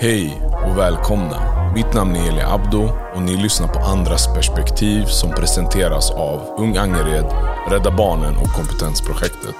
[0.00, 1.70] Hej och välkomna.
[1.74, 6.76] Mitt namn är Eli Abdo och ni lyssnar på Andras perspektiv som presenteras av Ung
[6.76, 7.26] Angered,
[7.70, 9.56] Rädda Barnen och Kompetensprojektet.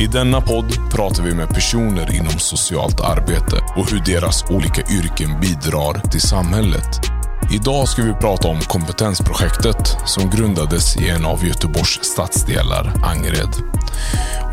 [0.00, 5.40] I denna podd pratar vi med personer inom socialt arbete och hur deras olika yrken
[5.40, 7.13] bidrar till samhället.
[7.52, 13.48] Idag ska vi prata om Kompetensprojektet som grundades i en av Göteborgs stadsdelar, Angered.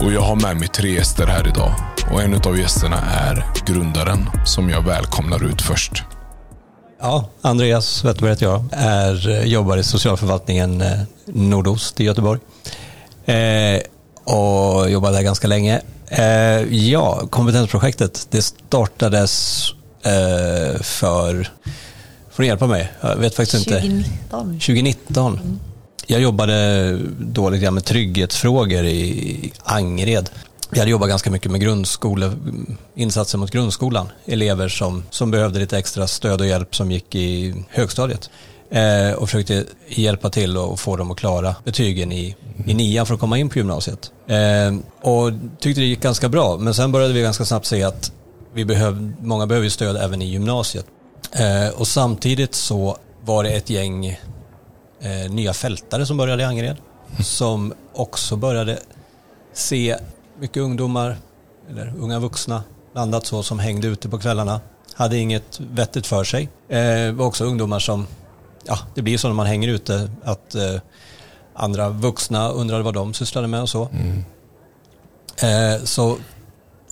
[0.02, 1.74] Och jag har med mig tre gäster här idag.
[2.12, 6.04] Och en av gästerna är grundaren som jag välkomnar ut först.
[7.02, 8.66] Ja, Andreas Wetterberg heter jag.
[8.72, 12.40] Är, eh, jobbar i socialförvaltningen eh, Nordost i Göteborg.
[13.26, 13.82] Eh,
[14.24, 15.82] och jobbar där ganska länge.
[16.08, 19.66] Eh, ja, kompetensprojektet det startades
[20.04, 21.48] eh, för,
[22.42, 22.92] får du hjälpa mig?
[23.02, 24.54] Jag vet faktiskt 2019.
[24.54, 24.66] inte.
[24.66, 25.34] 2019.
[25.34, 25.60] Mm.
[26.08, 30.30] Jag jobbade då lite grann med trygghetsfrågor i Angered.
[30.70, 32.32] Vi hade jobbat ganska mycket med grundskole,
[32.96, 34.10] insatser mot grundskolan.
[34.26, 38.30] Elever som, som behövde lite extra stöd och hjälp som gick i högstadiet.
[38.72, 43.14] Eh, och försökte hjälpa till och få dem att klara betygen i, i nian för
[43.14, 44.12] att komma in på gymnasiet.
[44.28, 44.76] Eh,
[45.12, 46.58] och tyckte det gick ganska bra.
[46.58, 48.12] Men sen började vi ganska snabbt se att
[48.54, 50.86] vi behöv, många behöver stöd även i gymnasiet.
[51.32, 54.06] Eh, och samtidigt så var det ett gäng
[55.02, 56.78] eh, nya fältare som började i Angered.
[57.20, 58.80] Som också började
[59.54, 59.98] se
[60.40, 61.18] mycket ungdomar,
[61.70, 64.62] eller unga vuxna, blandat så, som hängde ute på kvällarna.
[64.94, 66.50] Hade inget vettigt för sig.
[66.70, 68.08] Eh, var också ungdomar som,
[68.64, 70.76] ja, det blir så när man hänger ute, att eh,
[71.54, 73.90] andra vuxna undrade vad de sysslade med och så.
[73.94, 74.24] Mm.
[75.42, 76.18] Eh, så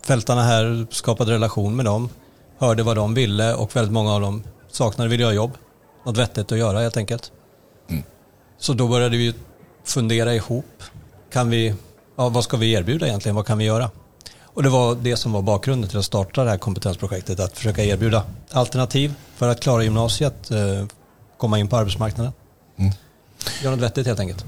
[0.04, 2.10] fältarna här skapade relation med dem,
[2.60, 5.52] hörde vad de ville och väldigt många av dem saknade miljöjobb.
[6.06, 7.32] Något vettigt att göra helt enkelt.
[7.90, 8.04] Mm.
[8.58, 9.34] Så då började vi
[9.84, 10.84] fundera ihop.
[11.32, 11.76] Kan vi
[12.16, 13.36] ja, vad ska vi erbjuda egentligen?
[13.36, 13.90] Vad kan vi göra?
[14.44, 17.84] Och det var det som var bakgrunden till att starta det här kompetensprojektet, att försöka
[17.84, 20.86] erbjuda alternativ för att klara gymnasiet, eh,
[21.38, 22.34] komma in på arbetsmarknaden.
[22.78, 22.92] Mm.
[23.64, 24.46] Göra något vettigt helt enkelt.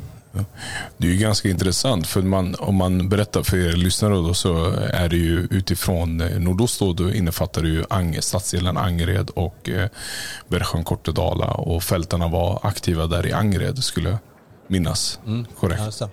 [0.98, 4.66] Det är ju ganska intressant, för man, om man berättar för er lyssnare då, så
[4.94, 9.70] är det ju utifrån eh, nordost då, då innefattar det ju Ang, stadsdelen Angered och
[9.70, 9.90] eh,
[10.48, 14.18] Bergsjön Kortedala och fältarna var aktiva där i Angered skulle jag
[14.68, 15.20] minnas.
[15.26, 15.46] Mm.
[15.60, 15.98] Korrekt.
[16.00, 16.10] Ja,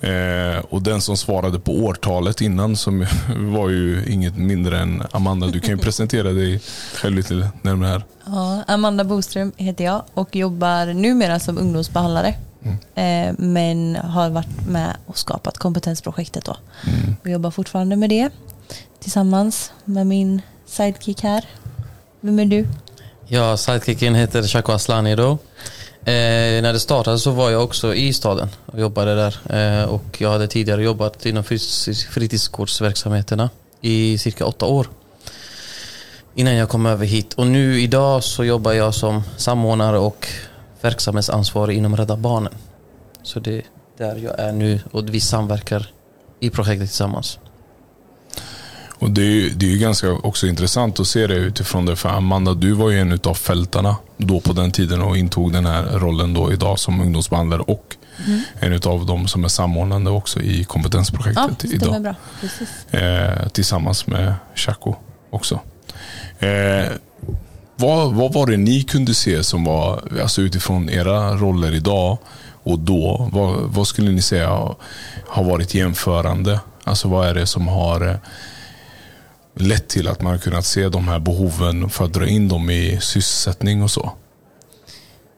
[0.00, 3.06] Eh, och den som svarade på årtalet innan som
[3.36, 5.46] var ju inget mindre än Amanda.
[5.46, 6.60] Du kan ju presentera dig
[6.94, 8.04] själv lite närmare här.
[8.26, 12.34] Ja, Amanda Boström heter jag och jobbar numera som ungdomsbehandlare.
[12.62, 12.76] Mm.
[12.94, 16.56] Eh, men har varit med och skapat kompetensprojektet då.
[16.86, 17.16] Mm.
[17.22, 18.30] Och jobbar fortfarande med det
[19.00, 21.44] tillsammans med min sidekick här.
[22.20, 22.68] Vem är du?
[23.26, 25.38] Ja, sidekicken heter Shako Aslani då.
[26.04, 29.36] Eh, när det startade så var jag också i staden och jobbade där.
[29.80, 31.44] Eh, och jag hade tidigare jobbat inom
[32.10, 33.50] fritidsgårdsverksamheterna
[33.80, 34.86] i cirka åtta år.
[36.34, 37.34] Innan jag kom över hit.
[37.34, 40.28] Och nu idag så jobbar jag som samordnare och
[40.80, 42.54] verksamhetsansvarig inom Rädda Barnen.
[43.22, 43.64] Så det är
[43.98, 45.90] där jag är nu och vi samverkar
[46.40, 47.38] i projektet tillsammans.
[49.00, 51.96] Och det är, det är ju ganska också intressant att se det utifrån det.
[51.96, 55.66] För Amanda, du var ju en av fältarna då på den tiden och intog den
[55.66, 58.40] här rollen då idag som ungdomsbehandlare och mm.
[58.60, 62.02] en av dem som är samordnande också i kompetensprojektet ja, idag.
[62.02, 62.14] Bra.
[63.00, 64.94] Eh, tillsammans med Chaco
[65.30, 65.60] också.
[66.38, 66.86] Eh,
[67.80, 72.18] vad, vad var det ni kunde se som var, alltså utifrån era roller idag
[72.62, 74.48] och då, vad, vad skulle ni säga
[75.26, 76.60] har varit jämförande?
[76.84, 78.20] Alltså vad är det som har
[79.54, 82.70] lett till att man har kunnat se de här behoven för att dra in dem
[82.70, 84.12] i sysselsättning och så?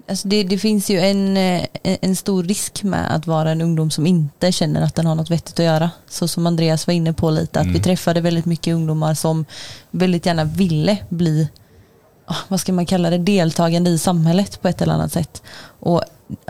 [0.09, 3.91] Alltså det, det, finns ju en, eh, en stor risk med att vara en ungdom
[3.91, 5.91] som inte känner att den har något vettigt att göra.
[6.09, 7.75] Så som Andreas var inne på lite, att mm.
[7.75, 9.45] vi träffade väldigt mycket ungdomar som
[9.91, 11.49] väldigt gärna ville bli,
[12.48, 15.43] vad ska man kalla det, deltagande i samhället på ett eller annat sätt.
[15.81, 16.03] Och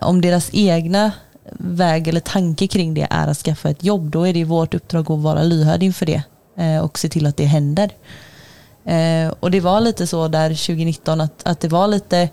[0.02, 1.12] om deras egna
[1.58, 5.10] väg eller tanke kring det är att skaffa ett jobb, då är det vårt uppdrag
[5.10, 6.22] att vara lyhörd inför det
[6.56, 7.90] eh, och se till att det händer.
[8.84, 12.28] Eh, och det var lite så där 2019 att, att det var lite,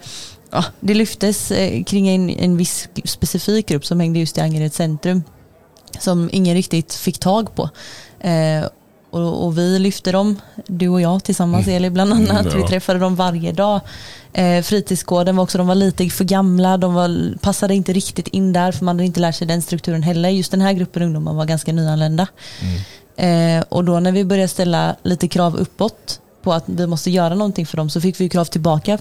[0.51, 4.75] ja, det lyftes eh, kring en, en viss specifik grupp som hängde just i Angereds
[4.75, 5.23] centrum
[5.99, 7.69] som ingen riktigt fick tag på.
[9.11, 11.77] Och, och, vi lyfte dem, du och jag tillsammans mm.
[11.77, 12.29] Eli bland annat.
[12.29, 12.57] Mm, ja.
[12.57, 13.81] Vi träffade dem varje dag.
[14.33, 18.53] Eh, fritidsgården var också, de var lite för gamla, de var, passade inte riktigt in
[18.53, 20.29] där för man hade inte lärt sig den strukturen heller.
[20.29, 22.27] Just den här gruppen ungdomar var ganska nyanlända.
[22.61, 23.57] Mm.
[23.59, 27.35] Eh, och då när vi började ställa lite krav uppåt på att vi måste göra
[27.35, 28.97] någonting för dem så fick vi krav tillbaka.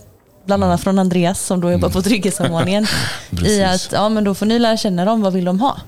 [0.47, 2.03] Bland annat från Andreas som då jobbar på mm.
[2.03, 2.87] trygghetssamordningen.
[3.47, 5.79] I att ja, men då får ni lära känna dem, vad vill de ha?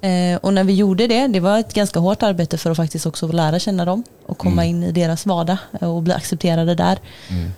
[0.00, 3.06] Eh, och när vi gjorde det, det var ett ganska hårt arbete för att faktiskt
[3.06, 6.98] också lära känna dem och komma in i deras vardag eh, och bli accepterade där.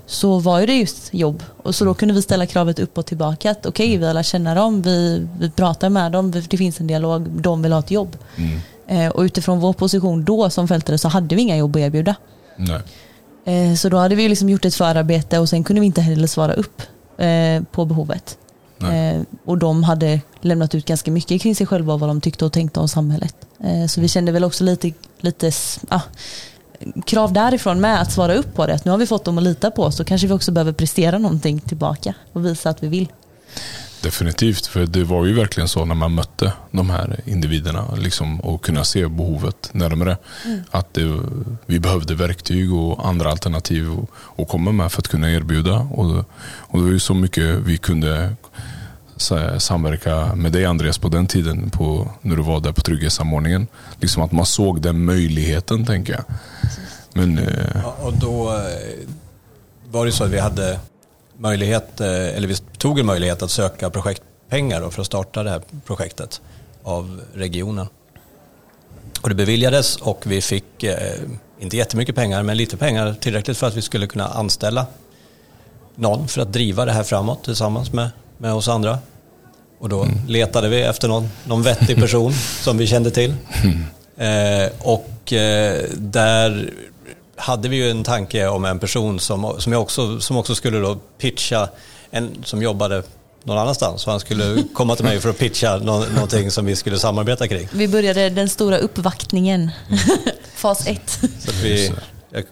[0.06, 1.42] Så var ju det just jobb.
[1.62, 4.26] Och så då kunde vi ställa kravet upp och tillbaka att okej, vi har lärt
[4.26, 7.80] känna dem, vi, vi pratar med dem, vi- det finns en dialog, de vill ha
[7.80, 8.16] ett jobb.
[8.88, 12.14] Eh, och utifrån vår position då som fältare så hade vi inga jobb att erbjuda.
[13.44, 16.26] Eh, Så då hade vi liksom gjort ett förarbete och sen kunde vi inte heller
[16.26, 16.82] svara upp
[17.18, 18.38] eh, på behovet.
[18.92, 22.44] Eh, Och de hade lämnat ut ganska mycket kring sig själva och vad de tyckte
[22.44, 23.36] och tänkte om samhället.
[23.64, 25.50] Eh, Så vi kände väl också lite, lite
[25.88, 26.00] ah,
[27.06, 28.74] krav därifrån med att svara upp på det.
[28.74, 30.72] Att nu har vi fått dem att lita på oss, så kanske vi också behöver
[30.72, 33.08] prestera någonting tillbaka och visa att vi vill.
[34.02, 38.64] Definitivt, för det var ju verkligen så när man mötte de här individerna liksom, och
[38.64, 40.16] kunna se behovet närmare.
[40.70, 41.18] Att det,
[41.66, 43.88] vi behövde verktyg och andra alternativ
[44.38, 45.74] att- komma med för att kunna erbjuda.
[45.78, 46.10] Och,
[46.58, 48.36] och det var ju så mycket vi kunde
[49.16, 53.66] samverka med dig Andreas på den tiden på, när du var där på trygghetssamordningen.
[54.00, 56.24] Liksom att man såg den möjligheten tänker jag.
[57.12, 59.08] Men eh, Ja, och då eh,
[59.90, 60.80] var det så att vi hade
[61.38, 65.62] möjlighet, eh, eller vi tog en möjlighet att söka projektpengar för att starta det här
[65.86, 66.40] projektet
[66.82, 67.86] av regionen.
[69.22, 70.84] Och det beviljades och vi fick,
[71.58, 74.86] inte jättemycket pengar, men lite pengar, tillräckligt för att vi skulle kunna anställa
[75.94, 78.98] någon för att driva det här framåt tillsammans med, med oss andra.
[79.78, 83.34] Och då letade vi efter någon, någon vettig person som vi kände till.
[84.16, 86.70] Eh, och eh, där
[87.36, 90.78] hade vi ju en tanke om en person som, som, jag också, som också skulle
[90.78, 91.68] då pitcha,
[92.10, 93.02] en som jobbade
[93.42, 94.02] någon annanstans.
[94.02, 97.48] Så han skulle komma till mig för att pitcha nå, någonting som vi skulle samarbeta
[97.48, 97.68] kring.
[97.72, 99.70] Vi började den stora uppvaktningen,
[100.54, 101.10] fas ett.
[101.38, 101.92] Så vi
[102.30, 102.44] jag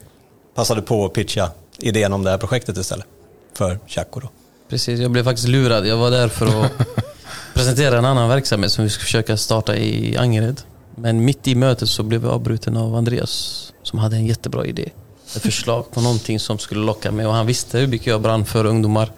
[0.54, 3.06] passade på att pitcha idén om det här projektet istället
[3.54, 4.28] för Chaco då.
[4.72, 5.86] Precis, jag blev faktiskt lurad.
[5.86, 6.72] Jag var där för att
[7.54, 10.60] presentera en annan verksamhet som vi ska försöka starta i Angered.
[10.96, 14.88] Men mitt i mötet så blev jag avbruten av Andreas som hade en jättebra idé.
[15.36, 18.44] Ett förslag på någonting som skulle locka mig och han visste hur mycket jag brann
[18.44, 19.12] för ungdomar.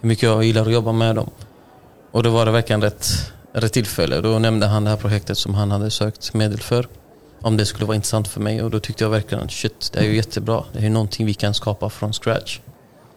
[0.00, 1.30] Hur mycket jag gillar att jobba med dem.
[2.12, 4.20] Och då var det verkligen rätt, rätt tillfälle.
[4.20, 6.88] Då nämnde han det här projektet som han hade sökt medel för.
[7.40, 9.98] Om det skulle vara intressant för mig och då tyckte jag verkligen att shit, det
[9.98, 10.64] är ju jättebra.
[10.72, 12.58] Det är ju någonting vi kan skapa från scratch.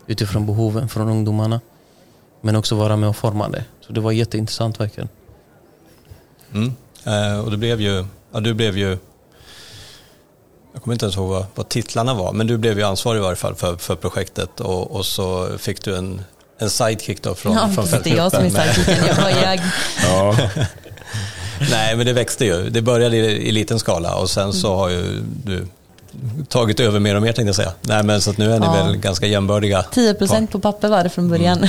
[0.08, 1.62] Utifrån behoven från ungdomarna.
[2.42, 3.64] Men också vara med och forma det.
[3.82, 5.10] Så det var jätteintressant verkligen.
[6.54, 6.74] Mm.
[7.06, 8.98] Eh, och det blev ju, ja, du blev ju,
[10.74, 13.22] jag kommer inte ens ihåg vad, vad titlarna var, men du blev ju ansvarig i
[13.22, 16.22] varje fall för, för projektet och, och så fick du en,
[16.58, 19.60] en sidekick då från, Ja, från det är jag som är sidekicken, jag var jag.
[20.04, 20.38] ja,
[21.72, 22.70] Nej, men det växte ju.
[22.70, 25.68] Det började i, i liten skala och sen så har ju du
[26.48, 27.72] tagit över mer och mer tänkte jag säga.
[27.82, 28.72] Nej, men så att nu är ni Ja.
[28.86, 29.84] väl ganska jämbördiga.
[29.92, 31.60] 10 procent på papper var det från början.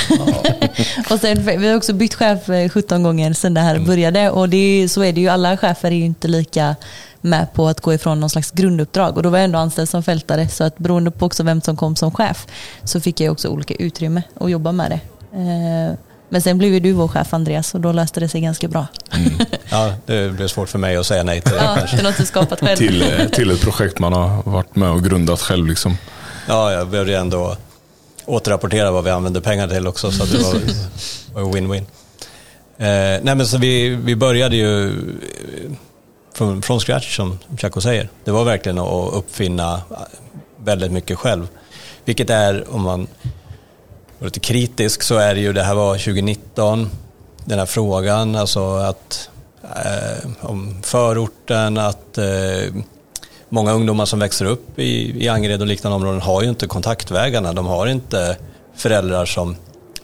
[1.11, 4.31] och sen, vi har också bytt chef eh, 17 gånger sedan det här började.
[4.31, 6.77] Och det är, så är det ju, alla chefer är ju inte lika
[7.21, 9.17] med på att gå ifrån någon slags grunduppdrag.
[9.17, 10.49] Och då var jag ändå anställd som fältare.
[10.49, 12.47] Så att beroende på också vem som kom som chef
[12.85, 15.01] så fick jag också olika utrymme att jobba med det.
[16.35, 18.87] Men sen blev ju du vår chef Andreas och då löste det sig ganska bra.
[19.71, 21.97] Ja, det blev svårt för mig att säga nej till det Ja, kanske.
[21.99, 22.77] är något du skapat själv.
[22.77, 25.67] till, eh, till ett projekt man har varit med och grundat själv.
[25.67, 25.97] Liksom.
[26.49, 27.57] Ja, jag behövde ju ändå
[28.25, 30.55] återrapportera vad vi använde pengar till också så att det var
[31.43, 31.85] var win-win.
[32.79, 35.73] Eh, nej men så vi, vi började ju eh,
[36.35, 38.09] från, från scratch som Chaco säger.
[38.25, 39.81] Det var verkligen att uppfinna
[40.57, 41.47] väldigt mycket själv.
[42.05, 43.07] Vilket är, om man
[44.25, 46.91] är lite kritisk, så är det ju, det här var 2019,
[47.45, 49.31] den här frågan, alltså att
[49.63, 52.75] eh, om förorten, att eh,
[53.49, 57.53] många ungdomar som växer upp i, i Angered och liknande områden har ju inte kontaktvägarna.
[57.53, 58.37] De har inte
[58.77, 59.57] föräldrar som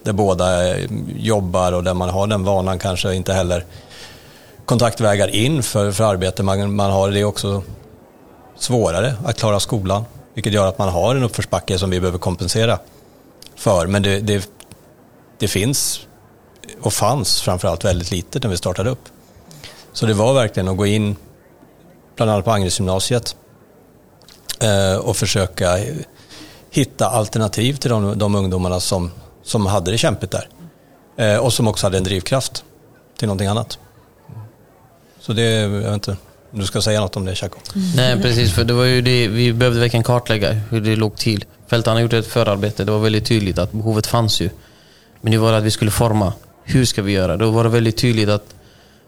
[0.02, 3.64] där båda eh, jobbar och där man har den vanan kanske inte heller
[4.64, 6.42] kontaktvägar in för, för arbete.
[6.42, 7.62] Man, man har det också
[8.58, 10.04] svårare att klara skolan.
[10.34, 12.78] Vilket gör att man har en uppförsbacke som vi behöver kompensera
[13.60, 13.86] för.
[13.86, 14.50] Men det, det,
[15.38, 16.00] det finns
[16.80, 19.08] och fanns framförallt väldigt lite när vi startade upp.
[19.92, 21.16] Så det var verkligen att gå in
[22.16, 23.36] bland annat på Angeredsgymnasiet
[24.60, 25.78] eh, och försöka
[26.70, 29.10] hitta alternativ till de, de ungdomarna som,
[29.42, 30.48] som hade det kämpigt där.
[31.16, 32.64] Eh, och som också hade en drivkraft
[33.18, 33.78] till någonting annat.
[35.20, 36.16] Så det, jag vet inte,
[36.52, 37.58] om du ska säga något om det Chaco?
[37.74, 37.88] Mm.
[37.96, 38.52] Nej, precis.
[38.52, 41.44] För det var ju det, vi behövde verkligen kartlägga hur det låg till.
[41.70, 42.84] Fältan har gjort ett förarbete.
[42.84, 44.50] Det var väldigt tydligt att behovet fanns ju.
[45.20, 46.32] Men nu var det att vi skulle forma.
[46.64, 47.36] Hur ska vi göra?
[47.36, 48.54] Då var det väldigt tydligt att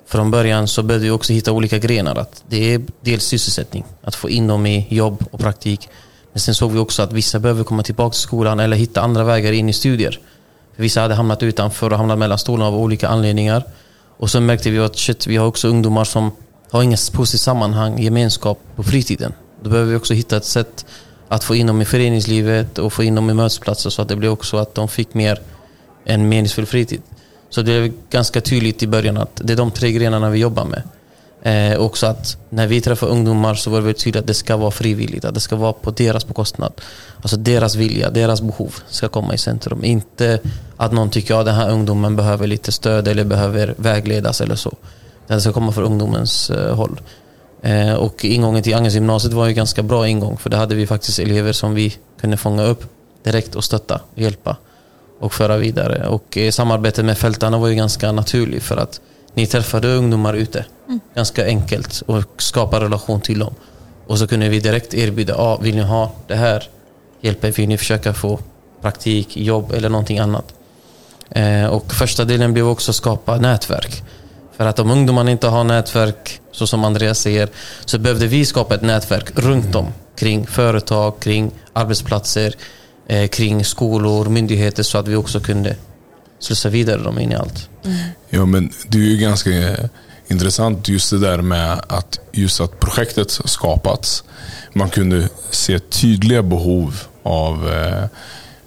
[0.07, 2.17] från början så behövde vi också hitta olika grenar.
[2.17, 5.89] Att det är dels sysselsättning, att få in dem i jobb och praktik.
[6.33, 9.25] Men sen såg vi också att vissa behöver komma tillbaka till skolan eller hitta andra
[9.25, 10.21] vägar in i studier.
[10.77, 13.65] För vissa hade hamnat utanför och hamnat mellan stolarna av olika anledningar.
[14.17, 16.31] Och så märkte vi att shit, vi har också ungdomar som
[16.71, 19.33] har inget positivt sammanhang, gemenskap på fritiden.
[19.63, 20.87] Då behöver vi också hitta ett sätt
[21.33, 24.17] att få in dem i föreningslivet och få in dem i mötesplatser så att det
[24.17, 25.41] blev också att de fick mer
[26.05, 27.03] en meningsfull fritid.
[27.51, 30.65] Så det är ganska tydligt i början att det är de tre grenarna vi jobbar
[30.65, 30.83] med.
[31.43, 34.57] Eh, också att när vi träffar ungdomar så var det väldigt tydligt att det ska
[34.57, 36.73] vara frivilligt, att det ska vara på deras bekostnad.
[37.17, 39.85] Alltså deras vilja, deras behov ska komma i centrum.
[39.85, 40.39] Inte
[40.77, 44.57] att någon tycker att ja, den här ungdomen behöver lite stöd eller behöver vägledas eller
[44.57, 44.73] så.
[45.27, 47.01] Det ska komma från ungdomens eh, håll.
[47.63, 51.19] Eh, och ingången till Agnes var ju ganska bra ingång för där hade vi faktiskt
[51.19, 52.85] elever som vi kunde fånga upp
[53.23, 54.57] direkt och stötta, hjälpa
[55.21, 56.07] och föra vidare.
[56.09, 59.01] Och eh, samarbetet med fältarna var ju ganska naturligt för att
[59.35, 60.65] ni träffade ungdomar ute.
[60.87, 61.01] Mm.
[61.15, 63.55] Ganska enkelt och skapa relation till dem.
[64.07, 66.69] Och så kunde vi direkt erbjuda, ah, vill ni ha det här?
[67.21, 68.39] Hjälper vill ni försöka få
[68.81, 70.55] praktik, jobb eller någonting annat?
[71.31, 74.03] Eh, och första delen blev också skapa nätverk.
[74.57, 77.49] För att om ungdomarna inte har nätverk, så som Andreas säger,
[77.85, 79.87] så behövde vi skapa ett nätverk runt om.
[80.17, 82.55] Kring företag, kring arbetsplatser,
[83.09, 85.77] eh, kring skolor, myndigheter så att vi också kunde
[86.39, 87.69] slussa vidare dem in i allt.
[87.85, 87.99] Mm.
[88.29, 89.51] Ja, men det är ju ganska
[90.29, 94.25] intressant just det där med att just att projektet skapats.
[94.73, 98.05] Man kunde se tydliga behov av eh,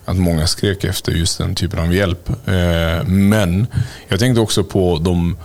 [0.06, 2.30] att många skrek efter just den typen av hjälp.
[2.30, 3.68] Eh, men
[4.08, 5.38] jag tänkte också på de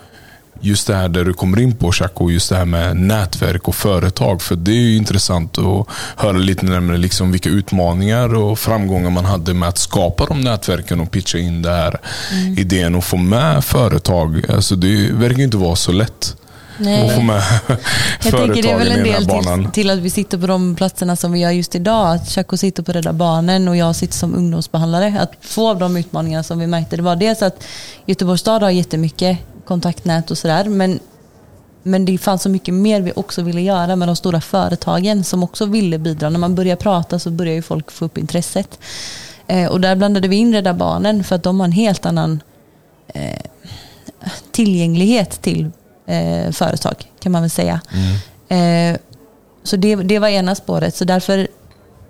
[0.61, 3.75] just det här där du kommer in på Chaco, just det här med nätverk och
[3.75, 4.43] företag.
[4.43, 5.87] För det är ju intressant att
[6.17, 11.00] höra lite närmare liksom vilka utmaningar och framgångar man hade med att skapa de nätverken
[11.00, 12.00] och pitcha in den här
[12.33, 12.59] mm.
[12.59, 14.50] idén och få med företag.
[14.50, 16.37] Alltså det verkar inte vara så lätt.
[16.81, 17.05] Nej.
[17.05, 17.43] Och få med
[18.23, 21.17] Jag tänker det är väl en del till, till, att vi sitter på de platserna
[21.17, 22.14] som vi gör just idag.
[22.14, 25.17] Att Chaco sitter på Rädda Barnen och jag sitter som ungdomsbehandlare.
[25.21, 27.64] Att två av de utmaningarna som vi märkte det var dels att
[28.07, 29.38] Göteborgs stad har jättemycket
[29.71, 30.65] kontaktnät och sådär.
[30.65, 31.00] Men,
[31.83, 35.43] men det fanns så mycket mer vi också ville göra med de stora företagen som
[35.43, 36.31] också ville bidra.
[36.31, 38.79] När man börjar prata så börjar ju folk få upp intresset.
[39.47, 42.43] Eh, och där blandade vi in Rädda Barnen för att de har en helt annan
[43.15, 43.41] eh,
[44.50, 45.71] tillgänglighet till
[46.07, 47.81] eh, företag kan man väl säga.
[47.93, 48.95] Mm.
[48.95, 49.00] Eh,
[49.62, 50.97] så det, det var ena spåret.
[50.97, 51.49] Så därför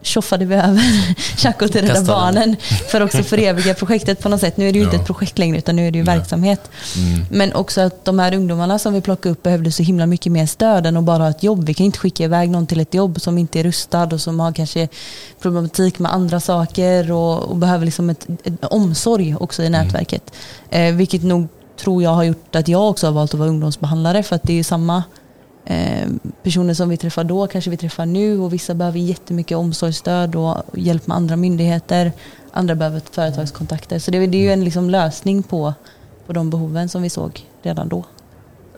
[0.02, 0.82] tjoffade vi över
[1.36, 2.56] Chaco till Rädda Barnen
[2.88, 4.56] för också föreviga projektet på något sätt.
[4.56, 4.90] Nu är det ju ja.
[4.90, 6.70] inte ett projekt längre utan nu är det ju verksamhet.
[6.96, 7.26] Mm.
[7.30, 10.46] Men också att de här ungdomarna som vi plockade upp behövde så himla mycket mer
[10.46, 11.64] stöd än att bara ha ett jobb.
[11.64, 14.40] Vi kan inte skicka iväg någon till ett jobb som inte är rustad och som
[14.40, 14.88] har kanske
[15.40, 19.82] problematik med andra saker och, och behöver liksom ett, ett, omsorg också i mm.
[19.82, 20.32] nätverket.
[20.70, 21.48] Eh, vilket nog
[21.80, 24.52] tror jag har gjort att jag också har valt att vara ungdomsbehandlare för att det
[24.52, 25.02] är ju samma
[25.64, 30.36] Ehm, personer som vi träffar då kanske vi träffar nu och vissa behöver jättemycket omsorgsstöd
[30.36, 32.12] och hjälp med andra myndigheter.
[32.52, 33.98] Andra behöver företagskontakter.
[33.98, 35.74] Så det, det är ju en liksom lösning på,
[36.26, 38.04] på de behoven som vi såg redan då.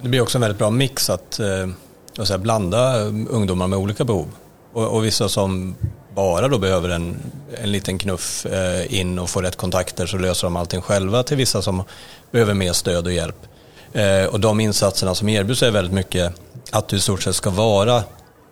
[0.00, 4.04] Det blir också en väldigt bra mix att, eh, säga, blanda eh, ungdomar med olika
[4.04, 4.26] behov.
[4.72, 5.74] Och, och, vissa som
[6.14, 7.16] bara då behöver en,
[7.62, 11.36] en liten knuff eh, in och få rätt kontakter så löser de allting själva till
[11.36, 11.82] vissa som
[12.30, 13.46] behöver mer stöd och hjälp.
[13.92, 16.34] Eh, och de insatserna som erbjuds är väldigt mycket
[16.72, 18.04] att du i stort sett ska vara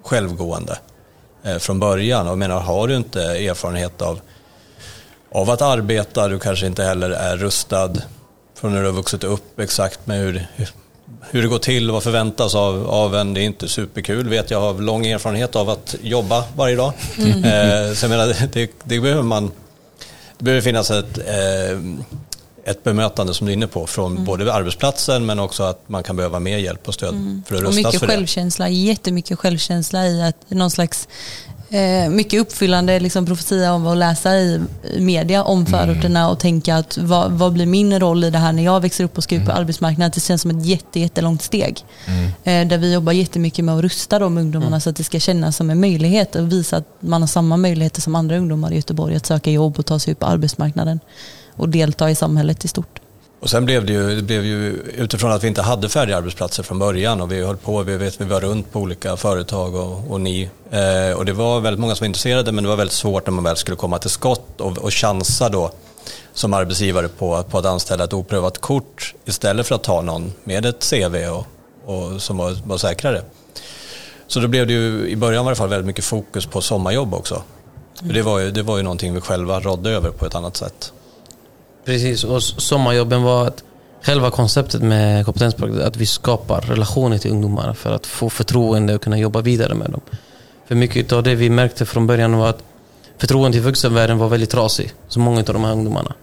[0.03, 0.79] självgående
[1.43, 2.29] eh, från början.
[2.29, 4.21] Och menar, har du inte erfarenhet av,
[5.33, 7.93] av att arbeta, du kanske inte heller är rustad
[8.55, 10.47] från när du har vuxit upp exakt med hur,
[11.31, 13.35] hur det går till och vad förväntas av, av en.
[13.35, 16.93] Det är inte superkul, vet jag har lång erfarenhet av att jobba varje dag.
[17.19, 17.45] Mm.
[17.45, 19.51] Eh, så jag menar, det, det, behöver man,
[20.39, 21.79] det behöver finnas ett eh,
[22.65, 24.25] ett bemötande som du är inne på från mm.
[24.25, 27.43] både arbetsplatsen men också att man kan behöva mer hjälp och stöd mm.
[27.47, 28.71] för att rustas och mycket för självkänsla, det.
[28.71, 31.09] Jättemycket självkänsla i att någon slags
[31.71, 34.61] eh, mycket uppfyllande liksom, profetia om att läsa i
[34.99, 35.73] media om mm.
[35.73, 39.05] förorterna och tänka att vad, vad, blir min roll i det här när jag växer
[39.05, 39.61] upp och ska ut på mm.
[39.61, 40.13] arbetsmarknaden?
[40.15, 41.85] Det känns som ett jätte, jättelångt steg.
[42.07, 42.25] Mm.
[42.45, 44.81] Eh, där vi jobbar jättemycket med att rusta de ungdomarna mm.
[44.81, 48.01] så att det ska kännas som en möjlighet och visa att man har samma möjligheter
[48.01, 51.01] som andra ungdomar i Göteborg att söka jobb och ta sig ut på arbetsmarknaden
[51.57, 53.01] och delta i samhället i stort.
[53.41, 56.63] Och sen blev det ju, det blev ju utifrån att vi inte hade färdiga arbetsplatser
[56.63, 60.11] från början och vi höll på, vi, vet, vi var runt på olika företag och,
[60.11, 60.51] och ni.
[60.71, 63.33] Eh, och det var väldigt många som var intresserade men det var väldigt svårt när
[63.33, 65.71] man väl skulle komma till skott och, och chansa då
[66.35, 70.67] som arbetsgivare på, på att anställa ett oprövat kort istället för att ta någon med
[70.67, 71.47] ett CV och,
[71.85, 73.23] och som var, var säkrare.
[74.27, 77.15] Så då blev det ju i början i alla fall väldigt mycket fokus på sommarjobb
[77.15, 77.43] också.
[78.03, 78.15] Mm.
[78.15, 80.93] Det, var ju, det var ju någonting vi själva rådde över på ett annat sätt.
[81.85, 83.65] Precis, och sommarjobben var att
[84.03, 89.03] själva konceptet med kompetensprojektet att vi skapar relationer till ungdomar för att få förtroende och
[89.03, 90.01] kunna jobba vidare med dem.
[90.69, 92.63] För mycket av det vi märkte från början var att
[93.19, 96.15] förtroendet till vuxenvärlden var väldigt trasig, så många av de här ungdomarna.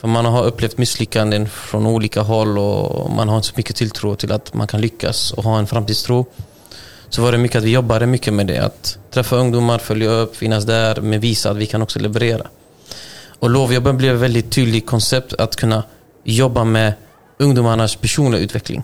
[0.00, 4.16] För man har upplevt misslyckanden från olika håll och man har inte så mycket tilltro
[4.16, 6.26] till att man kan lyckas och ha en framtidstro.
[7.08, 8.58] Så var det mycket att vi jobbade mycket med det.
[8.58, 12.46] Att träffa ungdomar, följa upp, finnas där, men visa att vi kan också leverera.
[13.40, 15.82] Och lovjobben blev ett väldigt tydligt koncept att kunna
[16.24, 16.92] jobba med
[17.38, 18.82] ungdomarnas personliga utveckling.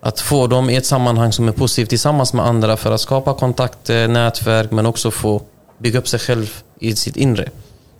[0.00, 3.34] Att få dem i ett sammanhang som är positivt tillsammans med andra för att skapa
[3.34, 5.42] kontakter, eh, nätverk men också få
[5.78, 7.48] bygga upp sig själv i sitt inre.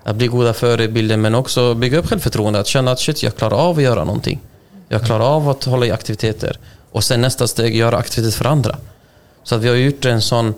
[0.05, 2.61] Att bli goda förebilder men också bygga upp självförtroende.
[2.61, 4.41] Att känna att shit, jag klarar av att göra någonting.
[4.89, 6.59] Jag klarar av att hålla i aktiviteter.
[6.93, 8.77] Och sen nästa steg, göra aktiviteter för andra.
[9.43, 10.55] Så att vi har gjort en sån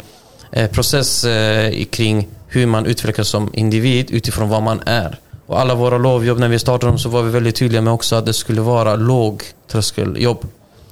[0.52, 5.18] eh, process eh, kring hur man utvecklas som individ utifrån vad man är.
[5.46, 8.16] Och alla våra lovjobb när vi startade dem så var vi väldigt tydliga med också
[8.16, 10.46] att det skulle vara låg tröskeljobb.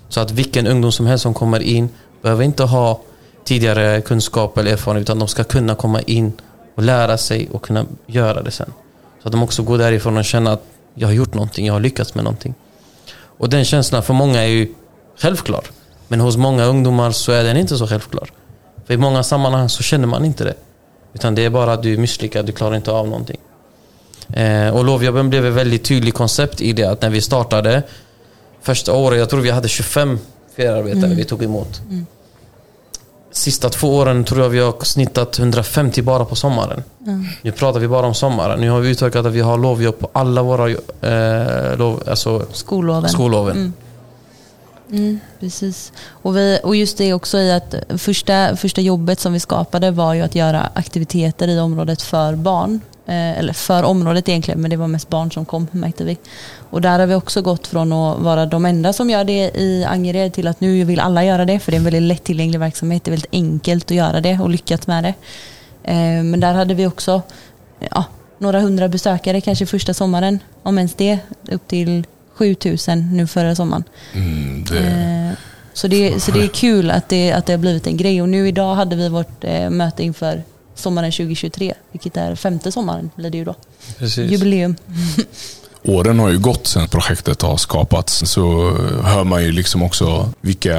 [0.08, 1.88] Så att vilken ungdom som helst som kommer in
[2.22, 3.00] behöver inte ha
[3.44, 6.32] tidigare kunskap eller erfarenhet utan de ska kunna komma in
[6.74, 8.72] och lära sig och kunna göra det sen.
[9.22, 10.62] Så att de också går därifrån och känner att
[10.94, 12.54] jag har gjort någonting, jag har lyckats med någonting.
[13.38, 14.74] Och den känslan för många är ju
[15.16, 15.64] självklar.
[16.08, 18.30] Men hos många ungdomar så är den inte så självklar.
[18.86, 20.54] För i många sammanhang så känner man inte det.
[21.14, 23.38] Utan det är bara att du är misslyckad, du klarar inte av någonting.
[24.32, 27.82] Eh, och lovjobben blev ett väldigt tydligt koncept i det att när vi startade
[28.62, 30.18] första året, jag tror vi hade 25
[30.56, 31.16] feriearbetare mm.
[31.16, 31.80] vi tog emot.
[31.90, 32.06] Mm.
[33.30, 36.82] Sista två åren tror jag vi har snittat 150 bara på sommaren.
[37.06, 37.26] Mm.
[37.42, 38.60] Nu pratar vi bara om sommaren.
[38.60, 43.10] Nu har vi utökat att vi har lovjobb på alla våra eh, lov, alltså skolloven.
[43.10, 43.56] skolloven.
[43.56, 43.72] Mm.
[44.90, 45.92] Mm, precis.
[46.08, 50.14] Och, vi, och just det också i att första, första jobbet som vi skapade var
[50.14, 52.80] ju att göra aktiviteter i området för barn.
[53.06, 56.18] Eh, eller för området egentligen, men det var mest barn som kom märkte vi.
[56.70, 59.84] Och där har vi också gått från att vara de enda som gör det i
[59.84, 63.04] Angered till att nu vill alla göra det, för det är en väldigt lättillgänglig verksamhet.
[63.04, 65.14] Det är väldigt enkelt att göra det och lyckats med det.
[65.84, 67.22] Eh, men där hade vi också
[67.90, 68.04] ja,
[68.38, 71.18] några hundra besökare kanske första sommaren, om ens det,
[71.50, 73.84] upp till 7000 nu förra sommaren.
[74.14, 74.78] Mm, det...
[74.78, 75.32] Eh,
[75.74, 78.28] så, det, så det är kul att det, att det har blivit en grej och
[78.28, 80.42] nu idag hade vi vårt möte inför
[80.82, 83.54] sommaren 2023, vilket är femte sommaren blir det ju då.
[83.98, 84.32] Precis.
[84.32, 84.76] Jubileum.
[85.84, 88.22] Åren har ju gått sedan projektet har skapats.
[88.26, 88.70] Så
[89.04, 90.76] hör man ju liksom också vilka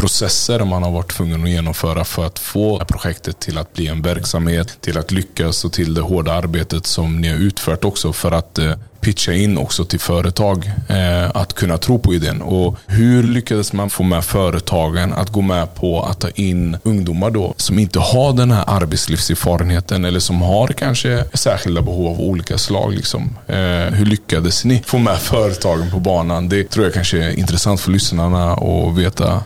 [0.00, 4.02] processer man har varit tvungen att genomföra för att få projektet till att bli en
[4.02, 8.32] verksamhet, till att lyckas och till det hårda arbetet som ni har utfört också för
[8.32, 12.42] att eh, pitcha in också till företag eh, att kunna tro på idén.
[12.42, 17.30] Och hur lyckades man få med företagen att gå med på att ta in ungdomar
[17.30, 22.58] då som inte har den här arbetslivserfarenheten eller som har kanske särskilda behov av olika
[22.58, 22.94] slag.
[22.94, 23.36] Liksom.
[23.46, 23.56] Eh,
[23.94, 26.48] hur lyckades ni få med företagen på banan?
[26.48, 29.42] Det tror jag kanske är intressant för lyssnarna att veta.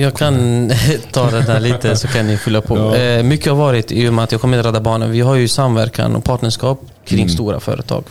[0.00, 0.72] Jag kan
[1.12, 2.76] ta det där lite så kan ni fylla på.
[2.76, 2.96] Ja.
[2.96, 5.10] Eh, mycket har varit i och med att jag kommer att Rädda Barnen.
[5.10, 7.28] Vi har ju samverkan och partnerskap kring mm.
[7.28, 8.04] stora företag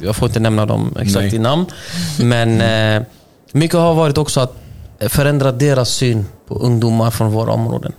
[0.00, 1.34] jag får inte nämna dem exakt Nej.
[1.34, 1.66] i namn.
[2.18, 3.02] Men eh,
[3.52, 4.54] mycket har varit också att
[5.00, 7.92] förändra deras syn på ungdomar från våra områden.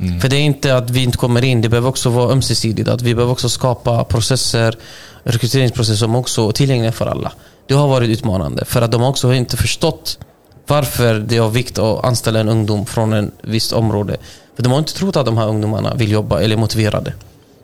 [0.00, 0.20] Mm.
[0.20, 2.88] För det är inte att vi inte kommer in, det behöver också vara ömsesidigt.
[2.88, 4.76] Att vi behöver också skapa processer,
[5.22, 7.32] rekryteringsprocesser som också är tillgängliga för alla.
[7.66, 10.18] Det har varit utmanande för att de också inte förstått
[10.66, 14.16] varför det är av vikt att anställa en ungdom från ett visst område.
[14.56, 17.12] För de har inte trott att de här ungdomarna vill jobba eller är motiverade.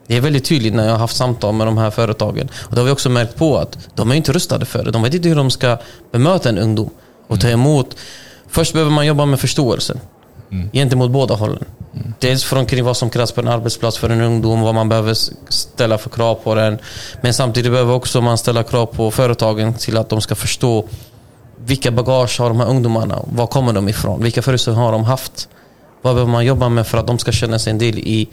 [0.07, 2.49] Det är väldigt tydligt när jag har haft samtal med de här företagen.
[2.55, 4.91] Och det har vi också märkt på att de är inte rustade för det.
[4.91, 5.77] De vet inte hur de ska
[6.11, 6.89] bemöta en ungdom
[7.27, 7.95] och ta emot.
[8.47, 9.99] Först behöver man jobba med förståelsen.
[10.51, 10.69] Mm.
[10.73, 11.65] Gentemot båda hållen.
[11.93, 12.13] Mm.
[12.19, 15.13] Dels från kring vad som krävs på en arbetsplats för en ungdom, vad man behöver
[15.49, 16.79] ställa för krav på den.
[17.21, 20.85] Men samtidigt behöver också man ställa krav på företagen till att de ska förstå
[21.65, 23.19] vilka bagage har de här ungdomarna?
[23.25, 24.23] Var kommer de ifrån?
[24.23, 25.49] Vilka förutsättningar har de haft?
[26.01, 28.29] Vad behöver man jobba med för att de ska känna sig en del i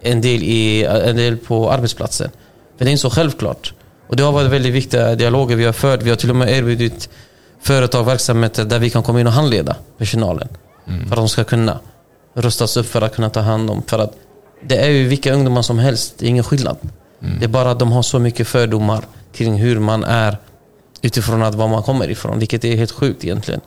[0.00, 2.30] en del, i, en del på arbetsplatsen.
[2.78, 3.74] För det är inte så självklart.
[4.08, 6.02] Och det har varit väldigt viktiga dialoger vi har fört.
[6.02, 7.08] Vi har till och med erbjudit
[7.62, 10.48] företag verksamheter där vi kan komma in och handleda personalen.
[10.88, 11.00] Mm.
[11.00, 11.80] För att de ska kunna
[12.34, 13.82] rustas upp för att kunna ta hand om.
[13.82, 14.12] För att
[14.62, 16.76] det är ju vilka ungdomar som helst, det är ingen skillnad.
[17.22, 17.38] Mm.
[17.38, 20.36] Det är bara att de har så mycket fördomar kring hur man är
[21.02, 23.60] utifrån att var man kommer ifrån, vilket är helt sjukt egentligen.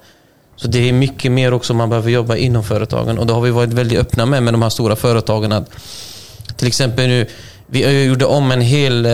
[0.56, 3.52] Så det är mycket mer också man behöver jobba inom företagen och det har vi
[3.52, 5.52] varit väldigt öppna med med de här stora företagen.
[5.52, 5.70] att
[6.58, 7.28] till exempel nu,
[7.68, 9.12] vi gjorde om en hel eh,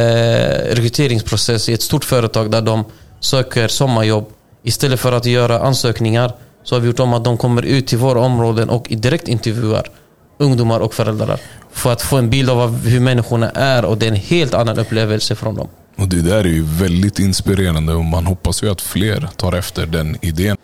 [0.76, 2.84] rekryteringsprocess i ett stort företag där de
[3.20, 4.30] söker sommarjobb.
[4.64, 6.32] Istället för att göra ansökningar
[6.64, 9.90] så har vi gjort om att de kommer ut till våra områden och direkt intervjuar
[10.38, 11.40] ungdomar och föräldrar.
[11.72, 14.80] För att få en bild av hur människorna är och det är en helt annan
[14.80, 15.68] upplevelse från dem.
[16.00, 19.86] Och Det där är ju väldigt inspirerande och man hoppas ju att fler tar efter
[19.86, 20.58] den idén.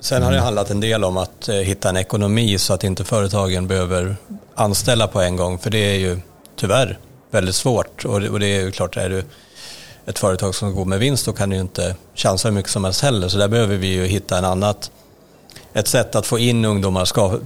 [0.00, 3.04] Sen har det handlat en del om att eh, hitta en ekonomi så att inte
[3.04, 4.16] företagen behöver
[4.54, 5.58] anställa på en gång.
[5.58, 6.20] För det är ju
[6.56, 6.98] tyvärr
[7.30, 8.04] väldigt svårt.
[8.04, 9.24] Och det, är ju klart, är du
[10.06, 12.84] ett företag som går med vinst då kan du ju inte chansa hur mycket som
[12.84, 13.28] helst heller.
[13.28, 14.90] Så där behöver vi ju hitta en annat,
[15.72, 17.38] ett sätt att få in ungdomar, ska,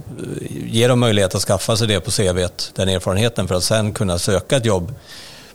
[0.49, 4.19] ge dem möjlighet att skaffa sig det på CV, den erfarenheten för att sen kunna
[4.19, 4.93] söka ett jobb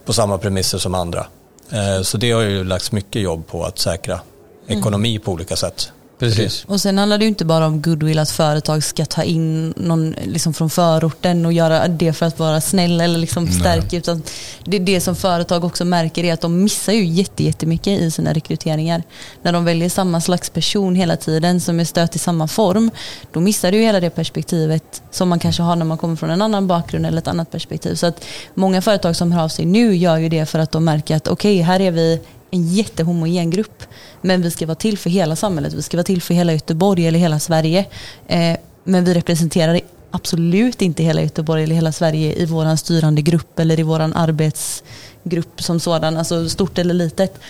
[0.05, 1.26] på samma premisser som andra.
[1.72, 4.20] Eh, så det har ju lagts mycket jobb på att säkra
[4.66, 5.92] ekonomi på olika sätt.
[6.22, 6.64] Precis.
[6.68, 10.14] Och sen handlar det ju inte bara om goodwill att företag ska ta in någon
[10.24, 13.96] liksom från förorten och göra det för att vara snäll eller liksom stärka.
[13.96, 14.22] Utan
[14.64, 18.32] det, det som företag också märker är att de missar ju jätte, jättemycket i sina
[18.32, 19.02] rekryteringar.
[19.42, 22.90] När de väljer samma slags person hela tiden som är stöt i samma form.
[23.32, 26.30] Då missar du ju hela det perspektivet som man kanske har när man kommer från
[26.30, 27.94] en annan bakgrund eller ett annat perspektiv.
[27.94, 30.85] Så att många företag som hör av sig nu gör ju det för att de
[30.85, 32.20] märker att okej, okay, här är vi
[32.52, 33.82] en jättehomogen grupp.
[34.20, 37.06] Men vi ska vara till för hela samhället, vi ska vara till för hela Göteborg
[37.06, 37.86] eller hela Sverige.
[38.26, 43.58] Eh, men vi representerar absolut inte hela Göteborg eller hela Sverige i vår styrande grupp
[43.58, 47.40] eller i vår arbetsgrupp som sådan, alltså stort eller litet.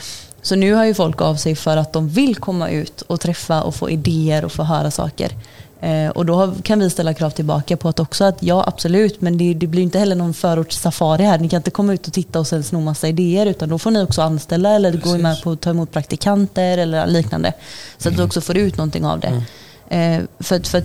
[0.42, 3.62] Så nu har ju folk av sig för att de vill komma ut och träffa
[3.62, 5.32] och få idéer och få höra saker.
[5.82, 9.38] Eh, och då kan vi ställa krav tillbaka på att också att ja absolut men
[9.38, 11.38] det, det blir inte heller någon förortssafari här.
[11.38, 13.90] Ni kan inte komma ut och titta och sen sno massa idéer utan då får
[13.90, 15.12] ni också anställa eller Precis.
[15.12, 17.52] gå med på att ta emot praktikanter eller liknande.
[17.98, 18.26] Så att mm.
[18.26, 19.42] också får ut någonting av det.
[19.88, 20.20] Mm.
[20.20, 20.82] Eh, för, för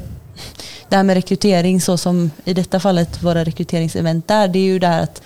[0.89, 4.79] det här med rekrytering så som i detta fallet våra rekryteringsevent där det är ju
[4.79, 5.21] det här att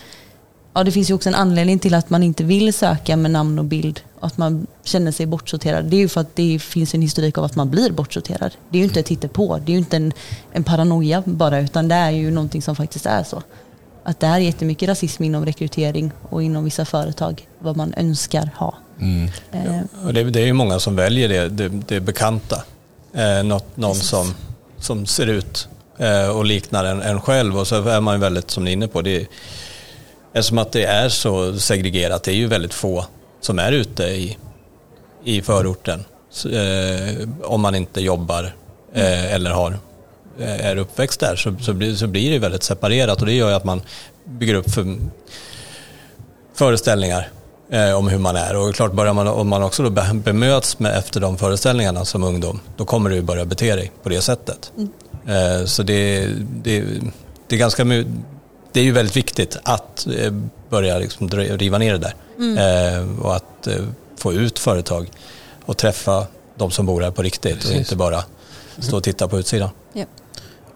[0.74, 3.60] ja, det finns ju också en anledning till att man inte vill söka med namn
[3.60, 4.00] och bild.
[4.20, 5.86] Att man känner sig bortsorterad.
[5.86, 8.52] Det är ju för att det finns en historik av att man blir bortsorterad.
[8.70, 9.58] Det är ju inte ett hittepå.
[9.66, 10.14] Det är ju inte en,
[10.52, 11.60] en paranoia bara.
[11.60, 13.44] Utan det är ju någonting som faktiskt är så.
[14.04, 17.48] Att det är jättemycket rasism inom rekrytering och inom vissa företag.
[17.60, 18.76] Vad man önskar ha.
[19.00, 19.30] Mm.
[19.52, 19.82] Eh.
[20.06, 22.64] Ja, det, det, är ju många som väljer det, det, det bekanta.
[23.14, 24.34] Eh, något, någon som,
[24.78, 27.58] som ser ut eh, och liknar en, en själv.
[27.58, 29.28] Och så är man ju väldigt, som ni är inne på, det
[30.34, 33.06] Eftersom att det är så segregerat, det är ju väldigt få
[33.42, 34.38] som är ute i,
[35.24, 36.06] i förorten.
[36.52, 38.44] Eh, om man inte jobbar
[38.94, 39.78] eh, eller har,
[40.40, 43.50] eh, är uppväxt där så, så, blir, så blir det väldigt separerat och det gör
[43.50, 43.82] ju att man
[44.24, 44.98] bygger upp för,
[46.54, 47.30] föreställningar
[47.72, 48.56] eh, om hur man är.
[48.56, 52.60] Och klart, börjar man, om man också då bemöts med, efter de föreställningarna som ungdom,
[52.78, 54.72] då kommer du börja bete dig på det sättet.
[54.78, 54.90] Mm.
[55.28, 56.28] Eh, så det,
[56.64, 56.84] det,
[57.48, 57.86] det är ganska
[58.72, 60.34] det är ju väldigt viktigt att eh,
[60.70, 62.14] börja liksom riva ner det där.
[62.38, 62.58] Mm.
[62.58, 63.76] Eh, och att eh,
[64.18, 65.12] få ut företag
[65.66, 67.72] och träffa de som bor här på riktigt Precis.
[67.72, 68.24] och inte bara
[68.80, 69.70] stå och titta på utsidan.
[69.94, 70.06] Ja.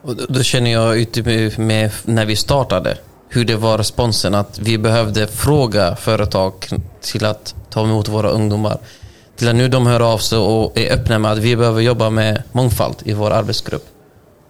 [0.01, 1.21] Och då känner jag ute
[1.57, 2.97] med, när vi startade
[3.29, 6.53] hur det var responsen att vi behövde fråga företag
[7.01, 8.77] till att ta emot våra ungdomar.
[9.35, 12.09] Till att nu de hör av sig och är öppna med att vi behöver jobba
[12.09, 13.94] med mångfald i vår arbetsgrupp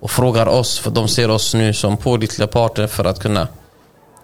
[0.06, 3.48] och frågar oss, för de ser oss nu som pålitliga parter för att kunna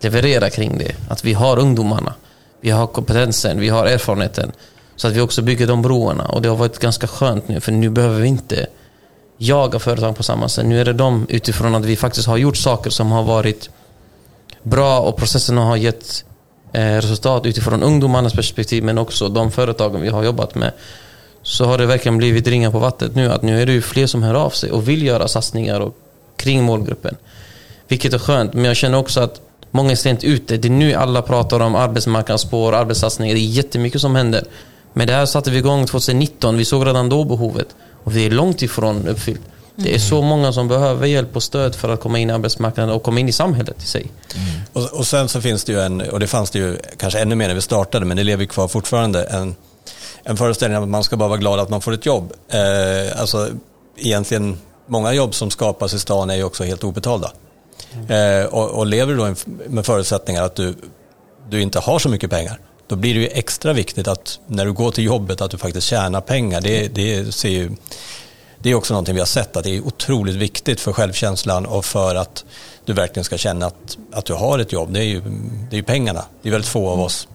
[0.01, 0.95] leverera kring det.
[1.09, 2.13] Att vi har ungdomarna,
[2.59, 4.51] vi har kompetensen, vi har erfarenheten.
[4.95, 6.23] Så att vi också bygger de broarna.
[6.23, 8.67] Och det har varit ganska skönt nu, för nu behöver vi inte
[9.37, 10.65] jaga företag på samma sätt.
[10.65, 13.69] Nu är det de utifrån att vi faktiskt har gjort saker som har varit
[14.63, 16.25] bra och processerna har gett
[16.73, 20.71] eh, resultat utifrån ungdomarnas perspektiv men också de företagen vi har jobbat med
[21.43, 23.31] så har det verkligen blivit ringa på vattnet nu.
[23.31, 25.95] Att nu är det ju fler som hör av sig och vill göra satsningar och,
[26.35, 27.15] kring målgruppen.
[27.87, 30.57] Vilket är skönt, men jag känner också att många är sent ute.
[30.57, 33.35] Det är nu alla pratar om arbetsmarknadsspår, arbetssatsningar.
[33.35, 34.43] Det är jättemycket som händer.
[34.93, 36.57] Men det här satte vi igång 2019.
[36.57, 37.67] Vi såg redan då behovet.
[38.03, 39.41] Och vi är långt ifrån uppfyllt.
[39.75, 42.95] Det är så många som behöver hjälp och stöd för att komma in i arbetsmarknaden
[42.95, 44.11] och komma in i samhället i sig.
[44.35, 44.61] Mm.
[44.73, 47.35] Och, och sen så finns det ju en, och det fanns det ju kanske ännu
[47.35, 49.55] mer när vi startade, men det lever kvar fortfarande, en
[50.23, 52.33] en föreställning om att man ska bara vara glad att man får ett jobb.
[52.47, 53.49] Eh, alltså
[53.97, 54.57] egentligen,
[54.87, 57.31] många jobb som skapas i stan är ju också helt obetalda.
[58.09, 59.35] Eh, och, och, lever du då
[59.67, 60.75] med förutsättningar att du,
[61.49, 64.73] du inte har så mycket pengar, då blir det ju extra viktigt att när du
[64.73, 66.61] går till jobbet att du faktiskt tjänar pengar.
[66.61, 67.71] Det, det, ser ju,
[68.59, 71.85] det är också någonting vi har sett att det är otroligt viktigt för självkänslan och
[71.85, 72.45] för att
[72.85, 74.93] du verkligen ska känna att, att du har ett jobb.
[74.93, 75.21] Det är ju,
[75.69, 76.25] det är ju pengarna.
[76.41, 77.27] Det är väldigt få av oss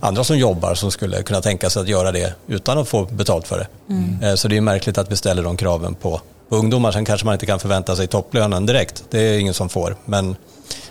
[0.00, 3.48] andra som jobbar som skulle kunna tänka sig att göra det utan att få betalt
[3.48, 3.94] för det.
[3.94, 4.22] Mm.
[4.22, 6.92] Eh, så det är märkligt att vi ställer de kraven på, på ungdomar.
[6.92, 9.04] Sen kanske man inte kan förvänta sig topplönen direkt.
[9.10, 9.96] Det är ingen som får.
[10.04, 10.36] Men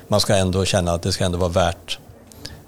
[0.08, 2.00] man ska ändå känna att det ska ändå vara värt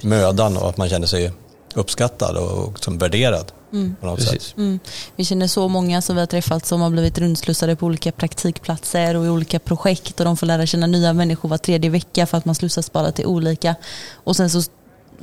[0.01, 1.31] mödan och att man känner sig
[1.73, 3.51] uppskattad och som värderad.
[3.73, 3.95] Mm.
[3.99, 4.53] På något sätt.
[4.57, 4.79] Mm.
[5.15, 9.15] Vi känner så många som vi har träffat som har blivit rundslussade på olika praktikplatser
[9.15, 12.37] och i olika projekt och de får lära känna nya människor var tredje vecka för
[12.37, 13.75] att man slussas bara till olika.
[14.13, 14.61] Och sen så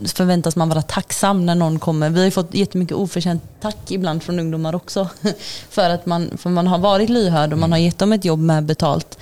[0.05, 2.11] förväntas man vara tacksam när någon kommer.
[2.11, 5.09] Vi har fått jättemycket oförtjänt tack ibland från ungdomar också.
[5.71, 8.41] för att man, för man har varit lyhörd och man har gett dem ett jobb
[8.41, 9.19] med betalt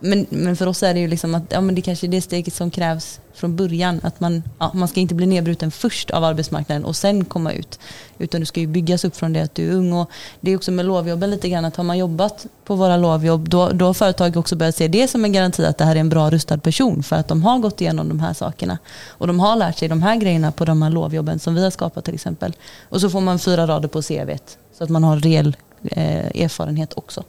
[0.00, 2.20] men, men för oss är det ju liksom att ja, men det kanske är det
[2.20, 4.00] steget som krävs från början.
[4.02, 7.78] Att man, ja, man ska inte bli nedbruten först av arbetsmarknaden och sen komma ut.
[8.18, 9.92] Utan du ska ju byggas upp från det att du är ung.
[9.92, 13.48] Och det är också med lovjobben lite grann att har man jobbat på våra lovjobb
[13.48, 16.00] då, då har företag också börjat se det som en garanti att det här är
[16.00, 18.78] en bra rustad person för att de har gått igenom de här sakerna.
[19.08, 21.70] Och de har lärt sig de här grejerna på de här lovjobben som vi har
[21.70, 22.52] skapat till exempel.
[22.88, 26.92] Och så får man fyra rader på CVt så att man har reell eh, erfarenhet
[26.96, 27.24] också.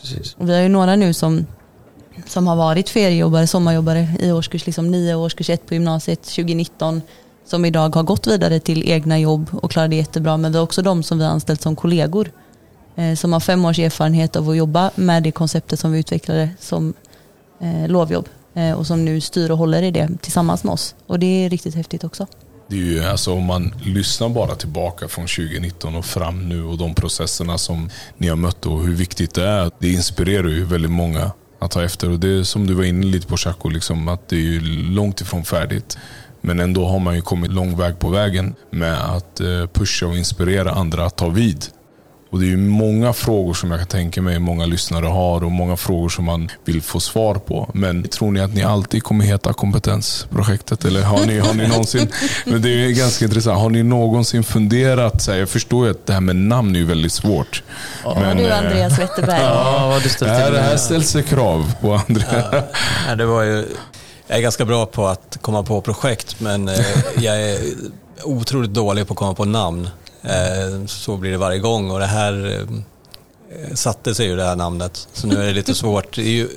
[0.00, 0.34] Precis.
[0.38, 1.46] Och vi har ju några nu som,
[2.26, 7.02] som har varit feriejobbare, sommarjobbare i årskurs liksom 9 och årskurs 1 på gymnasiet 2019
[7.44, 10.36] som idag har gått vidare till egna jobb och klarar det jättebra.
[10.36, 12.30] Men vi har också de som vi har anställt som kollegor
[12.96, 16.50] eh, som har fem års erfarenhet av att jobba med det konceptet som vi utvecklade
[16.58, 16.94] som
[17.60, 20.94] eh, lovjobb eh, och som nu styr och håller i det tillsammans med oss.
[21.06, 22.26] Och det är riktigt häftigt också.
[22.68, 26.78] Det är ju, alltså, om man lyssnar bara tillbaka från 2019 och fram nu och
[26.78, 29.70] de processerna som ni har mött och hur viktigt det är.
[29.78, 32.10] Det inspirerar ju väldigt många att ta efter.
[32.10, 34.60] Och det är som du var inne lite på Chaco, liksom, att det är ju
[34.94, 35.98] långt ifrån färdigt.
[36.40, 40.16] Men ändå har man ju kommit lång väg på vägen med att eh, pusha och
[40.16, 41.64] inspirera andra att ta vid.
[42.30, 45.50] Och det är ju många frågor som jag kan tänka mig många lyssnare har och
[45.50, 47.70] många frågor som man vill få svar på.
[47.74, 50.84] Men tror ni att ni alltid kommer heta kompetensprojektet?
[50.84, 52.12] Eller har ni, har ni någonsin,
[52.44, 56.06] men det är ganska intressant, har ni någonsin funderat, så här, jag förstår ju att
[56.06, 57.62] det här med namn är ju väldigt svårt.
[58.04, 59.40] Ja, men, du eh, Andreas Wetterberg.
[59.46, 62.22] Ja, vad du ställt här, här ställs det krav på andra.
[63.08, 63.68] Ja, det var ju,
[64.26, 66.74] jag är ganska bra på att komma på projekt men eh,
[67.18, 67.58] jag är
[68.24, 69.88] otroligt dålig på att komma på namn.
[70.22, 74.56] Eh, Så blir det varje gång och det här eh, satte sig ju det här
[74.56, 75.08] namnet.
[75.12, 76.16] Så nu är det lite svårt.
[76.16, 76.48] Det ju,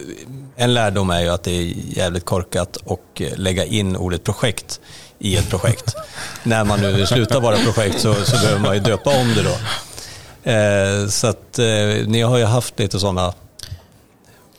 [0.56, 4.80] en lärdom är ju att det är jävligt korkat och lägga in ordet projekt
[5.20, 5.96] i ett projekt.
[6.44, 9.56] När man nu slutar vara projekt så, så behöver man ju döpa om det då.
[10.52, 11.66] Eh, Så att eh,
[12.08, 13.34] ni har ju haft lite sådana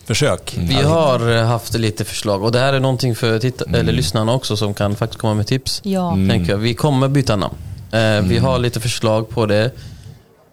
[0.05, 0.55] försök.
[0.59, 4.33] Vi har eh, haft lite förslag och det här är någonting för titta- eller lyssnarna
[4.33, 5.81] också som kan faktiskt komma med tips.
[5.85, 6.59] Ja, Tänker jag.
[6.59, 7.55] Vi kommer byta namn.
[7.93, 9.55] Eh, Vi har lite förslag på det.
[9.55, 9.73] det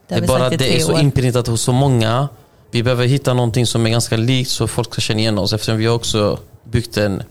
[0.07, 2.27] Det är bara att det är så inprintat hos så många.
[2.71, 5.77] Vi behöver hitta någonting som är ganska likt så folk ska känna igen oss eftersom
[5.77, 7.23] vi har också byggt en,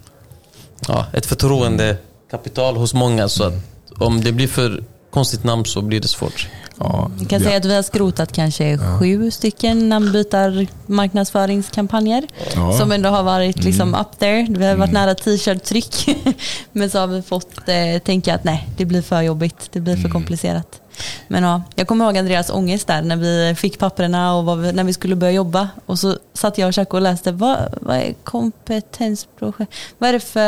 [0.88, 3.28] ja, ett förtroendekapital hos många.
[3.28, 3.54] Så att
[3.98, 6.48] om det blir för konstigt namn så blir det svårt.
[6.78, 7.46] Ja, Jag kan ja.
[7.46, 12.72] säga att vi har skrotat kanske sju stycken namnbytar marknadsföringskampanjer Ja.
[12.78, 14.46] som ändå har varit liksom up there.
[14.50, 16.18] Vi har varit nära t-shirt-tryck
[16.72, 19.96] men så har vi fått eh, tänka att nej, det blir för jobbigt, det blir
[19.96, 20.80] för komplicerat.
[21.28, 24.84] Men ja, jag kommer ihåg Andreas ångest där när vi fick papperna och vi, när
[24.84, 28.14] vi skulle börja jobba och så satt jag och Chaco och läste vad, vad är
[28.24, 29.72] kompetensprojekt?
[29.98, 30.40] Vad är det för,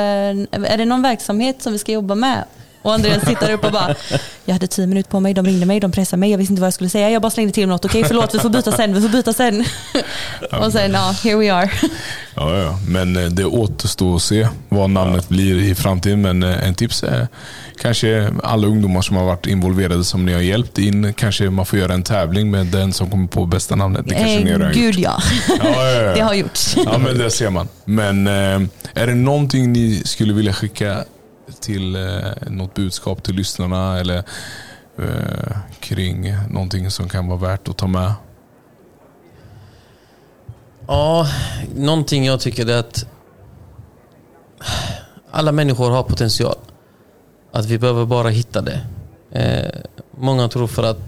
[0.67, 2.45] är det någon verksamhet som vi ska jobba med?
[2.83, 3.95] Och Andreas tittar upp och bara,
[4.45, 6.61] jag hade tio minuter på mig, de ringde mig, de pressade mig, jag visste inte
[6.61, 8.95] vad jag skulle säga, jag bara slängde till något, okej förlåt vi får byta sen,
[8.95, 9.65] vi får byta sen.
[10.65, 11.71] och sen, ja, here we are.
[12.35, 12.79] Ja, ja.
[12.89, 16.23] Men eh, det återstår att se vad namnet blir i framtiden.
[16.23, 17.29] Men eh, en tips är
[17.81, 21.13] kanske alla ungdomar som har varit involverade som ni har hjälpt in.
[21.15, 24.03] Kanske man får göra en tävling med den som kommer på bästa namnet.
[24.09, 25.05] Det kanske ni redan Eh, har Gud gjort.
[25.05, 26.15] ja, Ja, ja, ja.
[26.15, 26.77] det har gjorts.
[26.85, 27.69] Ja, men det ser man.
[27.85, 31.05] Men eh, är det någonting ni skulle vilja skicka
[31.61, 34.23] till eh, något budskap till lyssnarna eller
[34.99, 38.13] eh, kring någonting som kan vara värt att ta med?
[40.87, 41.27] Ja,
[41.77, 43.07] någonting jag tycker är att
[45.31, 46.57] alla människor har potential.
[47.53, 48.81] Att vi behöver bara hitta det.
[49.31, 49.81] Eh,
[50.11, 50.99] många tror för att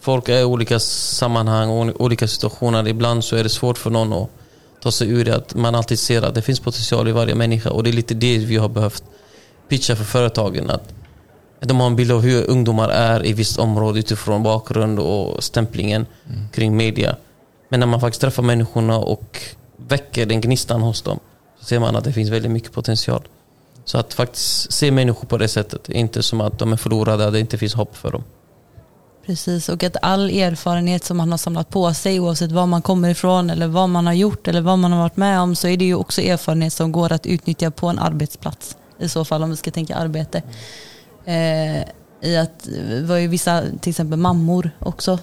[0.00, 2.88] folk är i olika sammanhang och olika situationer.
[2.88, 4.28] Ibland så är det svårt för någon att
[4.82, 5.36] ta sig ur det.
[5.36, 7.70] Att man alltid ser att det finns potential i varje människa.
[7.70, 9.04] Och det är lite det vi har behövt
[9.70, 10.70] pitcha för företagen.
[10.70, 10.92] Att
[11.60, 16.06] de har en bild av hur ungdomar är i visst område utifrån bakgrund och stämplingen
[16.52, 17.16] kring media.
[17.68, 19.40] Men när man faktiskt träffar människorna och
[19.76, 21.18] väcker den gnistan hos dem
[21.58, 23.22] så ser man att det finns väldigt mycket potential.
[23.84, 27.32] Så att faktiskt se människor på det sättet, inte som att de är förlorade, att
[27.32, 28.24] det inte finns hopp för dem.
[29.26, 33.08] Precis, och att all erfarenhet som man har samlat på sig oavsett var man kommer
[33.08, 35.76] ifrån eller vad man har gjort eller vad man har varit med om så är
[35.76, 38.76] det ju också erfarenhet som går att utnyttja på en arbetsplats.
[39.00, 40.42] I så fall om vi ska tänka arbete.
[41.24, 41.80] Eh,
[42.20, 45.18] I att det var ju vissa, till exempel mammor också,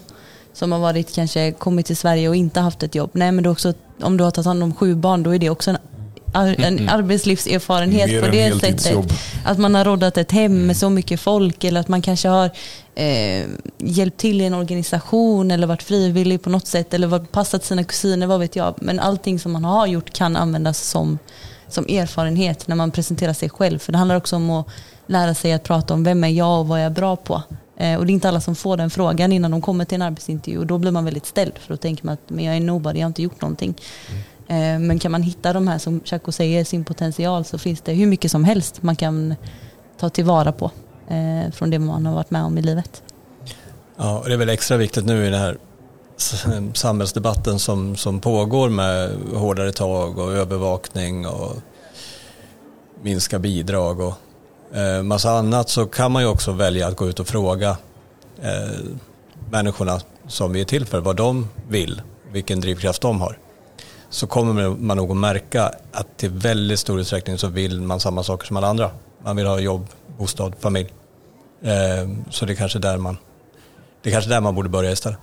[0.53, 3.09] som har varit kanske kommit till Sverige och inte haft ett jobb.
[3.13, 5.49] Nej men är också, om du har tagit hand om sju barn då är det
[5.49, 5.77] också en,
[6.33, 9.13] ar, en arbetslivserfarenhet Mer på det sättet.
[9.45, 12.51] Att man har roddat ett hem med så mycket folk eller att man kanske har
[12.95, 13.45] eh,
[13.77, 17.83] hjälpt till i en organisation eller varit frivillig på något sätt eller varit, passat sina
[17.83, 18.75] kusiner, vad vet jag.
[18.81, 21.19] Men allting som man har gjort kan användas som,
[21.69, 23.80] som erfarenhet när man presenterar sig själv.
[23.80, 24.67] För det handlar också om att
[25.08, 27.41] lära sig att prata om vem är jag och vad jag är bra på.
[27.77, 30.01] Eh, och det är inte alla som får den frågan innan de kommer till en
[30.01, 32.60] arbetsintervju och då blir man väldigt ställd för då tänker man att men jag är
[32.60, 33.75] nobody, jag har inte gjort någonting.
[34.47, 37.93] Eh, Men kan man hitta de här som Chaco säger, sin potential så finns det
[37.93, 39.36] hur mycket som helst man kan
[39.99, 40.71] ta tillvara på
[41.08, 43.03] eh, från det man har varit med om i livet.
[43.97, 45.58] Ja, och det är väl extra viktigt nu i den här
[46.73, 51.56] samhällsdebatten som, som pågår med hårdare tag och övervakning och
[53.01, 54.13] minska bidrag och
[54.77, 57.77] eh, massa annat så kan man ju också välja att gå ut och fråga
[58.41, 58.80] eh,
[59.49, 62.01] människorna som vi är till för vad de vill,
[62.32, 63.38] vilken drivkraft de har.
[64.10, 68.23] Så kommer man nog att märka att till väldigt stor utsträckning så vill man samma
[68.23, 68.91] saker som alla andra.
[69.23, 70.93] Man vill ha jobb, bostad, familj.
[71.62, 73.17] Eh, så det är kanske där man
[74.01, 75.19] det är kanske där man borde börja istället.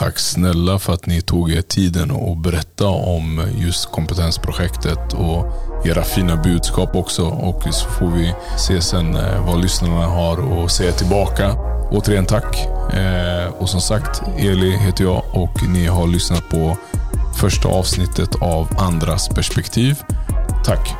[0.00, 5.46] Tack snälla för att ni tog er tiden och berätta om just kompetensprojektet och
[5.84, 7.24] era fina budskap också.
[7.24, 11.54] Och så får vi se sen eh, vad lyssnarna har att säga tillbaka.
[11.90, 12.56] Återigen tack.
[12.94, 16.76] Eh, och som sagt, Eli heter jag och ni har lyssnat på
[17.40, 19.96] första avsnittet av Andras perspektiv.
[20.64, 20.99] Tack.